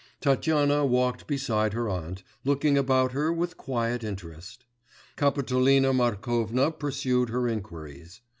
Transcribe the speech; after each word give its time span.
Tatyana 0.19 0.83
walked 0.83 1.27
beside 1.27 1.73
her 1.73 1.87
aunt, 1.87 2.23
looking 2.43 2.75
about 2.75 3.11
her 3.11 3.31
with 3.31 3.55
quiet 3.55 4.03
interest; 4.03 4.65
Kapitolina 5.15 5.93
Markovna 5.93 6.71
pursued 6.71 7.29
her 7.29 7.47
inquiries. 7.47 8.21